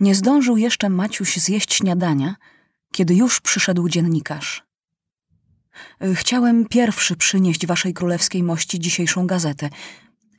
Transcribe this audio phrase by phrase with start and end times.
[0.00, 2.36] Nie zdążył jeszcze Maciuś zjeść śniadania,
[2.92, 4.66] kiedy już przyszedł dziennikarz.
[6.14, 9.70] Chciałem pierwszy przynieść waszej królewskiej mości dzisiejszą gazetę.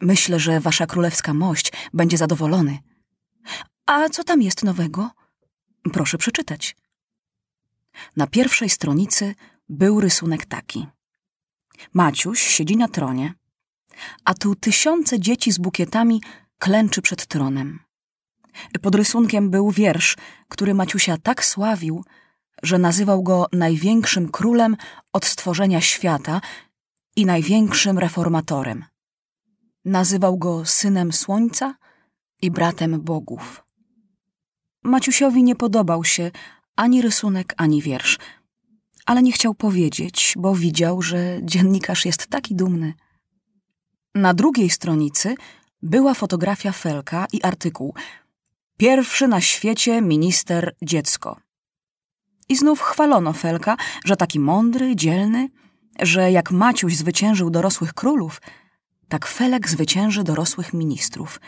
[0.01, 2.79] Myślę, że wasza królewska mość będzie zadowolony.
[3.85, 5.11] A co tam jest nowego?
[5.93, 6.75] Proszę przeczytać.
[8.15, 9.35] Na pierwszej stronicy
[9.69, 10.87] był rysunek taki.
[11.93, 13.33] Maciuś siedzi na tronie,
[14.25, 16.21] a tu tysiące dzieci z bukietami
[16.57, 17.86] klęczy przed tronem.
[18.81, 20.15] Pod rysunkiem był wiersz,
[20.47, 22.03] który Maciusia tak sławił,
[22.63, 24.77] że nazywał go największym królem
[25.13, 26.41] od stworzenia świata
[27.15, 28.85] i największym reformatorem.
[29.85, 31.75] Nazywał go synem słońca
[32.41, 33.63] i bratem bogów.
[34.83, 36.31] Maciusiowi nie podobał się
[36.75, 38.17] ani rysunek, ani wiersz,
[39.05, 42.93] ale nie chciał powiedzieć, bo widział, że dziennikarz jest taki dumny.
[44.15, 45.35] Na drugiej stronicy
[45.81, 47.93] była fotografia Felka i artykuł
[48.77, 51.39] Pierwszy na świecie minister dziecko.
[52.49, 55.49] I znów chwalono Felka, że taki mądry, dzielny,
[55.99, 58.41] że jak Maciuś zwyciężył dorosłych królów,
[59.09, 61.41] tak Felek zwycięży dorosłych ministrów.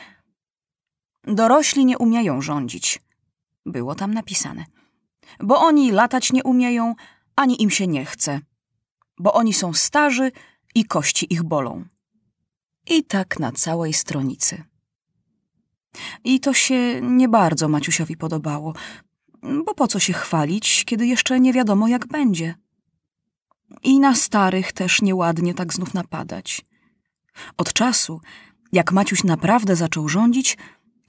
[1.23, 2.99] Dorośli nie umieją rządzić,
[3.65, 4.65] było tam napisane.
[5.39, 6.95] Bo oni latać nie umieją,
[7.35, 8.41] ani im się nie chce.
[9.17, 10.31] Bo oni są starzy
[10.75, 11.85] i kości ich bolą.
[12.87, 14.63] I tak na całej stronicy.
[16.23, 18.73] I to się nie bardzo Maciusiowi podobało,
[19.65, 22.55] bo po co się chwalić, kiedy jeszcze nie wiadomo jak będzie.
[23.83, 26.65] I na starych też nieładnie tak znów napadać.
[27.57, 28.21] Od czasu,
[28.71, 30.57] jak Maciuś naprawdę zaczął rządzić,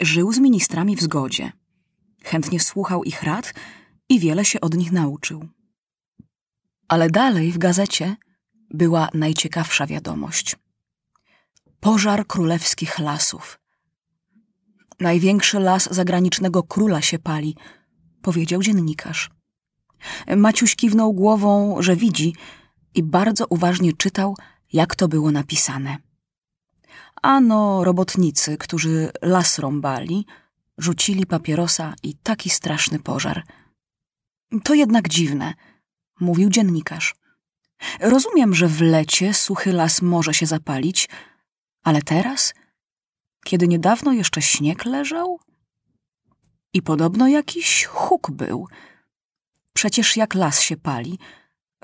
[0.00, 1.52] żył z ministrami w zgodzie.
[2.24, 3.54] Chętnie słuchał ich rad
[4.08, 5.48] i wiele się od nich nauczył.
[6.88, 8.16] Ale dalej w gazecie
[8.70, 10.56] była najciekawsza wiadomość.
[11.80, 13.60] Pożar królewskich lasów.
[15.00, 17.56] Największy las zagranicznego króla się pali,
[18.22, 19.30] powiedział dziennikarz.
[20.36, 22.34] Maciuś kiwnął głową, że widzi
[22.94, 24.36] i bardzo uważnie czytał,
[24.72, 25.96] jak to było napisane.
[27.22, 30.26] Ano robotnicy, którzy las rąbali,
[30.78, 33.44] rzucili papierosa i taki straszny pożar.
[34.64, 35.54] To jednak dziwne,
[36.20, 37.14] mówił dziennikarz.
[38.00, 41.08] Rozumiem, że w lecie suchy las może się zapalić,
[41.82, 42.54] ale teraz,
[43.44, 45.40] kiedy niedawno jeszcze śnieg leżał?
[46.72, 48.68] I podobno jakiś huk był.
[49.72, 51.18] Przecież jak las się pali,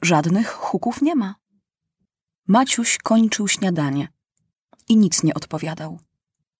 [0.02, 1.34] żadnych huków nie ma.
[2.48, 4.08] Maciuś kończył śniadanie
[4.88, 6.00] i nic nie odpowiadał.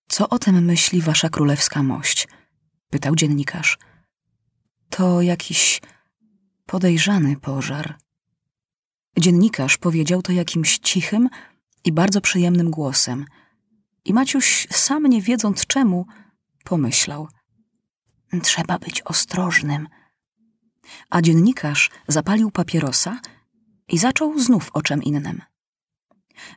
[0.09, 2.29] Co o tym myśli wasza królewska mość?
[2.91, 3.79] pytał dziennikarz.
[4.91, 5.81] To jakiś
[6.67, 7.99] podejrzany pożar.
[9.19, 11.29] Dziennikarz powiedział to jakimś cichym
[11.85, 13.25] i bardzo przyjemnym głosem.
[14.07, 16.07] I Maciuś, sam nie wiedząc czemu,
[16.65, 17.29] pomyślał.
[18.43, 19.89] Trzeba być ostrożnym.
[21.11, 23.21] A dziennikarz zapalił papierosa
[23.89, 25.43] i zaczął znów o czym innym.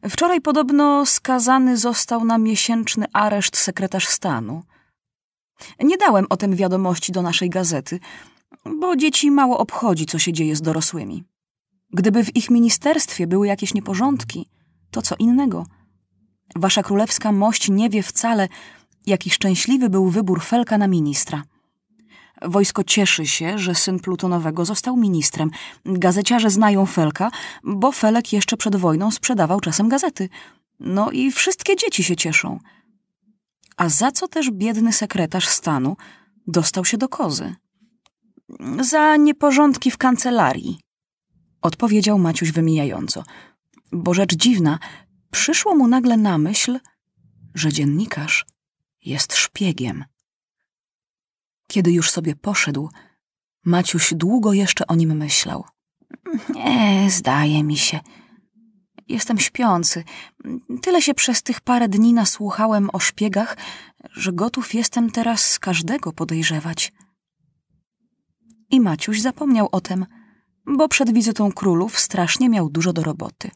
[0.10, 4.64] Wczoraj podobno skazany został na miesięczny areszt sekretarz stanu.
[5.80, 8.00] Nie dałem o tym wiadomości do naszej gazety,
[8.80, 11.24] bo dzieci mało obchodzi, co się dzieje z dorosłymi.
[11.94, 14.50] Gdyby w ich ministerstwie były jakieś nieporządki,
[14.92, 15.66] to co innego.
[16.56, 18.48] Wasza królewska mość nie wie wcale,
[19.06, 21.44] jaki szczęśliwy był wybór Felka na ministra.
[22.42, 25.52] Wojsko cieszy się, że syn Plutonowego został ministrem.
[25.86, 27.32] Gazeciarze znają Felka,
[27.64, 30.30] bo Felek jeszcze przed wojną sprzedawał czasem gazety.
[30.80, 32.60] No i wszystkie dzieci się cieszą.
[33.78, 35.98] A za co też biedny sekretarz stanu
[36.48, 37.56] dostał się do kozy?
[38.80, 40.80] Za nieporządki w kancelarii,
[41.62, 43.24] odpowiedział Maciuś wymijająco.
[43.92, 44.80] Bo rzecz dziwna,
[45.32, 46.80] przyszło mu nagle na myśl,
[47.56, 48.46] że dziennikarz
[49.06, 50.06] jest szpiegiem.
[51.68, 52.90] Kiedy już sobie poszedł,
[53.66, 55.66] Maciuś długo jeszcze o nim myślał.
[56.50, 58.00] Nie, zdaje mi się.
[59.08, 60.04] Jestem śpiący.
[60.82, 63.58] Tyle się przez tych parę dni nasłuchałem o szpiegach,
[64.12, 66.94] że gotów jestem teraz każdego podejrzewać.
[68.70, 70.06] I Maciuś zapomniał o tym,
[70.66, 73.52] bo przed wizytą królów strasznie miał dużo do roboty.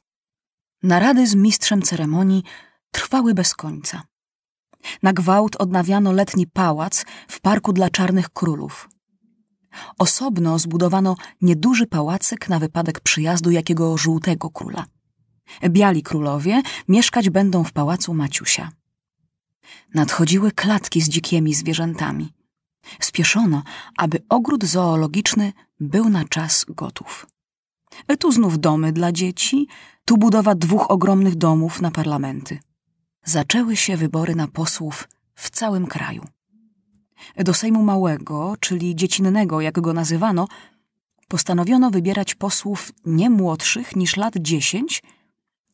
[0.83, 2.43] Narady z mistrzem ceremonii
[2.91, 4.03] trwały bez końca.
[5.03, 8.89] Na gwałt odnawiano letni pałac w parku dla czarnych królów.
[9.97, 14.85] Osobno zbudowano nieduży pałacyk na wypadek przyjazdu jakiego żółtego króla.
[15.69, 18.71] Biali królowie mieszkać będą w pałacu Maciusia.
[19.93, 22.33] Nadchodziły klatki z dzikimi zwierzętami.
[22.99, 23.63] Spieszono,
[23.97, 27.27] aby ogród zoologiczny był na czas gotów.
[28.19, 29.67] Tu znów domy dla dzieci,
[30.05, 32.59] tu budowa dwóch ogromnych domów na parlamenty
[33.23, 36.25] zaczęły się wybory na posłów w całym kraju.
[37.37, 40.47] Do Sejmu Małego, czyli dziecinnego, jak go nazywano,
[41.27, 45.03] postanowiono wybierać posłów nie młodszych niż lat 10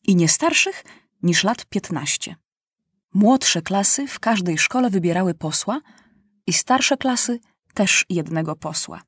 [0.02, 0.84] i nie starszych
[1.22, 2.36] niż lat 15.
[3.14, 5.80] Młodsze klasy w każdej szkole wybierały posła
[6.46, 7.40] i starsze klasy
[7.74, 9.02] też jednego posła.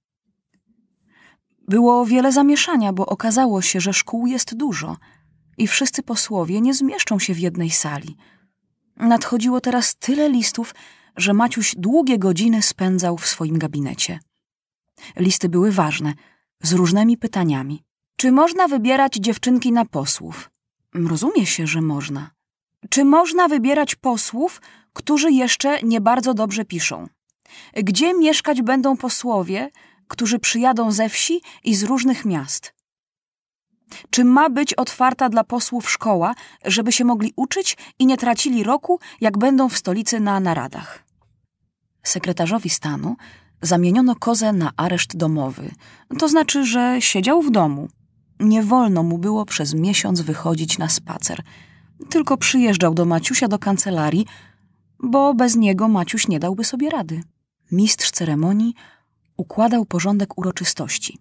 [1.68, 4.96] Było wiele zamieszania, bo okazało się, że szkół jest dużo
[5.58, 8.16] i wszyscy posłowie nie zmieszczą się w jednej sali.
[8.96, 10.74] Nadchodziło teraz tyle listów,
[11.16, 14.20] że Maciuś długie godziny spędzał w swoim gabinecie.
[15.16, 16.14] Listy były ważne,
[16.62, 17.84] z różnymi pytaniami.
[18.16, 20.50] Czy można wybierać dziewczynki na posłów?
[20.94, 22.30] Rozumie się, że można.
[22.90, 24.60] Czy można wybierać posłów,
[24.92, 27.06] którzy jeszcze nie bardzo dobrze piszą?
[27.74, 29.70] Gdzie mieszkać będą posłowie,
[30.12, 32.74] którzy przyjadą ze wsi i z różnych miast?
[34.10, 39.00] Czy ma być otwarta dla posłów szkoła, żeby się mogli uczyć i nie tracili roku,
[39.20, 41.04] jak będą w stolicy na naradach?
[42.02, 43.16] Sekretarzowi stanu
[43.62, 45.70] zamieniono kozę na areszt domowy,
[46.18, 47.88] to znaczy, że siedział w domu.
[48.40, 51.42] Nie wolno mu było przez miesiąc wychodzić na spacer.
[52.10, 54.26] Tylko przyjeżdżał do Maciusia do kancelarii,
[55.02, 57.22] bo bez niego Maciuś nie dałby sobie rady.
[57.70, 58.74] Mistrz ceremonii
[59.42, 61.18] układał porządek uroczystości.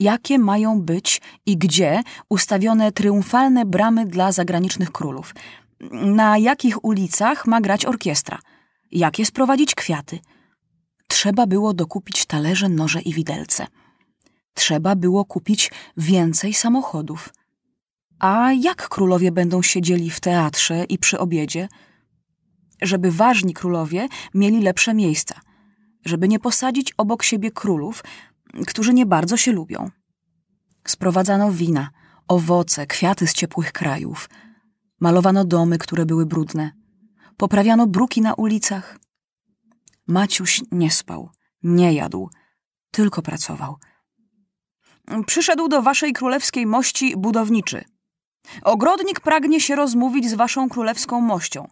[0.00, 5.34] Jakie mają być i gdzie ustawione triumfalne bramy dla zagranicznych królów?
[5.90, 8.38] Na jakich ulicach ma grać orkiestra?
[8.90, 10.18] Jakie sprowadzić kwiaty?
[11.08, 13.66] Trzeba było dokupić talerze, noże i widelce.
[14.54, 17.32] Trzeba było kupić więcej samochodów.
[18.18, 21.68] A jak królowie będą siedzieli w teatrze i przy obiedzie?
[22.82, 25.40] Żeby ważni królowie mieli lepsze miejsca,
[26.04, 28.04] żeby nie posadzić obok siebie królów,
[28.66, 29.90] którzy nie bardzo się lubią.
[30.86, 31.90] Sprowadzano wina,
[32.28, 34.30] owoce, kwiaty z ciepłych krajów.
[35.00, 36.72] Malowano domy, które były brudne.
[37.36, 38.98] Poprawiano bruki na ulicach.
[40.06, 41.30] Maciuś nie spał,
[41.62, 42.30] nie jadł,
[42.90, 43.76] tylko pracował.
[45.26, 47.84] Przyszedł do waszej królewskiej mości budowniczy.
[48.62, 51.68] Ogrodnik pragnie się rozmówić z waszą królewską mością.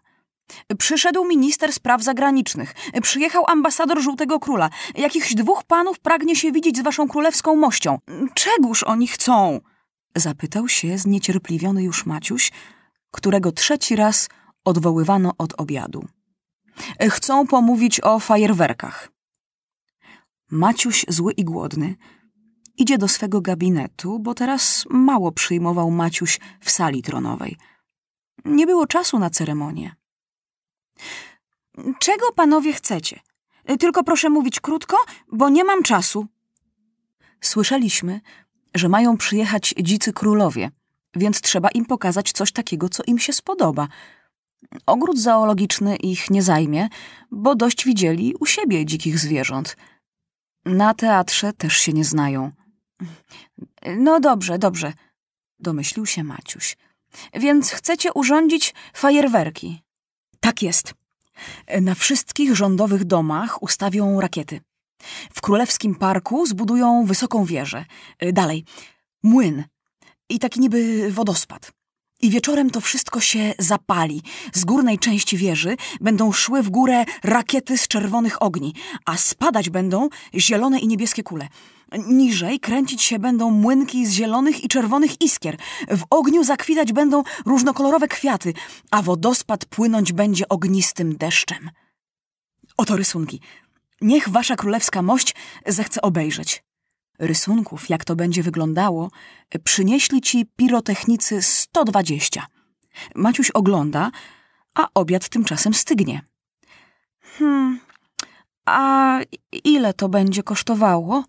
[0.78, 2.74] Przyszedł minister spraw zagranicznych.
[3.02, 4.70] Przyjechał ambasador Żółtego Króla.
[4.94, 7.98] Jakichś dwóch panów pragnie się widzieć z waszą królewską mością.
[8.34, 9.60] Czegóż oni chcą?
[10.16, 12.52] Zapytał się zniecierpliwiony już Maciuś,
[13.10, 14.28] którego trzeci raz
[14.64, 16.04] odwoływano od obiadu.
[17.10, 19.12] Chcą pomówić o fajerwerkach.
[20.50, 21.96] Maciuś, zły i głodny,
[22.78, 27.56] idzie do swego gabinetu, bo teraz mało przyjmował Maciuś w sali tronowej.
[28.44, 29.94] Nie było czasu na ceremonię.
[31.98, 33.20] Czego panowie chcecie?
[33.80, 34.96] Tylko proszę mówić krótko,
[35.32, 36.26] bo nie mam czasu.
[37.40, 38.20] Słyszeliśmy,
[38.74, 40.70] że mają przyjechać dzicy królowie,
[41.14, 43.88] więc trzeba im pokazać coś takiego, co im się spodoba.
[44.86, 46.88] Ogród zoologiczny ich nie zajmie,
[47.30, 49.76] bo dość widzieli u siebie dzikich zwierząt.
[50.64, 52.52] Na teatrze też się nie znają.
[53.96, 54.92] No dobrze, dobrze,
[55.58, 56.76] domyślił się Maciuś.
[57.34, 59.82] Więc chcecie urządzić fajerwerki.
[60.42, 60.94] Tak jest.
[61.80, 64.60] Na wszystkich rządowych domach ustawią rakiety.
[65.32, 67.84] W Królewskim Parku zbudują wysoką wieżę.
[68.32, 68.64] Dalej,
[69.22, 69.64] młyn
[70.28, 71.72] i taki niby wodospad.
[72.20, 74.22] I wieczorem to wszystko się zapali.
[74.52, 78.74] Z górnej części wieży będą szły w górę rakiety z czerwonych ogni,
[79.06, 81.48] a spadać będą zielone i niebieskie kule.
[81.98, 85.56] Niżej kręcić się będą młynki z zielonych i czerwonych iskier.
[85.88, 88.54] W ogniu zakwitać będą różnokolorowe kwiaty,
[88.90, 91.70] a wodospad płynąć będzie ognistym deszczem.
[92.76, 93.40] Oto rysunki.
[94.00, 95.34] Niech wasza królewska mość
[95.66, 96.64] zechce obejrzeć.
[97.18, 99.10] Rysunków, jak to będzie wyglądało,
[99.64, 102.46] przynieśli ci pirotechnicy 120.
[103.14, 104.10] Maciuś ogląda,
[104.74, 106.22] a obiad tymczasem stygnie.
[107.38, 107.80] Hmm,
[108.66, 109.18] a
[109.64, 111.24] ile to będzie kosztowało?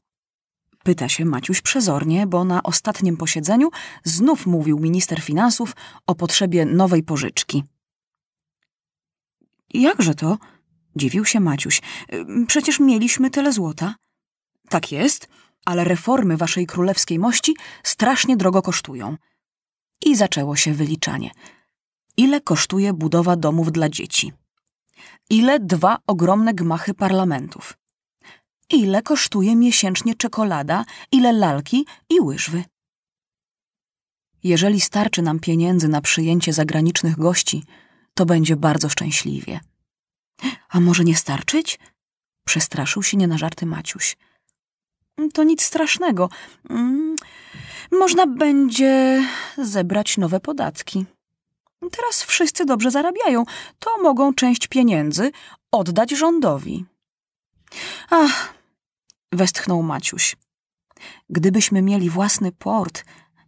[0.83, 3.69] Pyta się Maciuś przezornie, bo na ostatnim posiedzeniu
[4.03, 5.75] znów mówił minister finansów
[6.07, 7.63] o potrzebie nowej pożyczki.
[9.73, 10.37] Jakże to?
[10.95, 11.81] Dziwił się Maciuś.
[12.47, 13.95] Przecież mieliśmy tyle złota.
[14.69, 15.27] Tak jest,
[15.65, 19.17] ale reformy waszej królewskiej mości strasznie drogo kosztują.
[20.05, 21.31] I zaczęło się wyliczanie.
[22.17, 24.33] Ile kosztuje budowa domów dla dzieci?
[25.29, 27.73] Ile dwa ogromne gmachy parlamentów?
[28.73, 32.63] Ile kosztuje miesięcznie czekolada, ile lalki i łyżwy?
[34.43, 37.63] Jeżeli starczy nam pieniędzy na przyjęcie zagranicznych gości,
[38.13, 39.59] to będzie bardzo szczęśliwie.
[40.69, 41.79] A może nie starczyć?
[42.45, 44.17] Przestraszył się nie na żarty Maciuś.
[45.33, 46.29] To nic strasznego.
[46.69, 47.15] Mm,
[47.91, 49.23] można będzie
[49.57, 51.05] zebrać nowe podatki.
[51.91, 53.43] Teraz wszyscy dobrze zarabiają,
[53.79, 55.31] to mogą część pieniędzy
[55.71, 56.85] oddać rządowi.
[58.09, 58.52] Ach,
[59.33, 60.35] westchnął Maciuś.
[61.29, 63.03] Gdybyśmy mieli własny port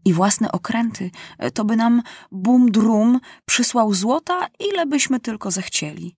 [0.05, 1.11] i własne okręty,
[1.53, 2.01] to by nam
[2.31, 6.15] bum drum przysłał złota, ile byśmy tylko zechcieli.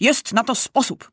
[0.00, 1.12] Jest na to sposób,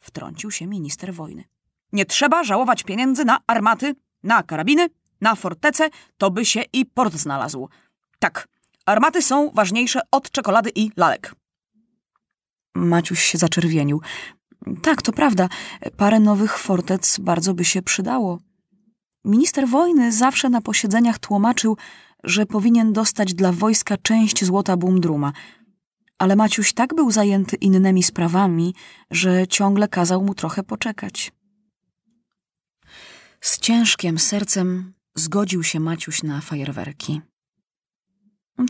[0.00, 1.44] wtrącił się minister wojny.
[1.92, 4.88] Nie trzeba żałować pieniędzy na armaty, na karabiny,
[5.20, 7.68] na fortece, to by się i port znalazł.
[8.18, 8.48] Tak,
[8.86, 11.34] armaty są ważniejsze od czekolady i lalek.
[12.74, 14.00] Maciuś się zaczerwienił.
[14.82, 15.48] Tak, to prawda,
[15.96, 18.38] parę nowych fortec bardzo by się przydało.
[19.24, 21.76] Minister wojny zawsze na posiedzeniach tłumaczył,
[22.24, 25.32] że powinien dostać dla wojska część złota Bumdruma,
[26.18, 28.74] ale Maciuś tak był zajęty innymi sprawami,
[29.10, 31.32] że ciągle kazał mu trochę poczekać.
[33.40, 37.20] Z ciężkiem sercem zgodził się Maciuś na fajerwerki.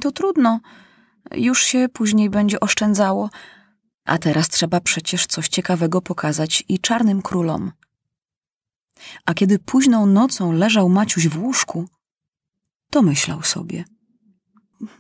[0.01, 0.61] To trudno,
[1.35, 3.31] już się później będzie oszczędzało,
[4.09, 7.73] a teraz trzeba przecież coś ciekawego pokazać i czarnym królom.
[9.25, 11.89] A kiedy późną nocą leżał Maciuś w łóżku,
[12.91, 13.85] to myślał sobie.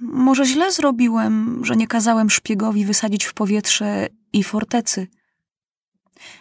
[0.00, 5.06] Może źle zrobiłem, że nie kazałem szpiegowi wysadzić w powietrze i fortecy.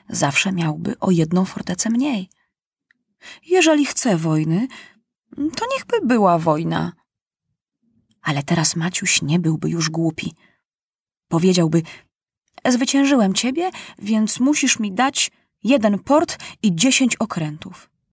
[0.09, 2.29] Zawsze miałby o jedną fortecę mniej.
[3.45, 4.67] Jeżeli chce wojny,
[5.35, 6.93] to niechby była wojna.
[8.21, 10.33] Ale teraz Maciuś nie byłby już głupi.
[11.27, 11.81] Powiedziałby,
[12.71, 13.69] zwyciężyłem ciebie,
[13.99, 15.31] więc musisz mi dać
[15.63, 17.89] jeden port i dziesięć okrętów.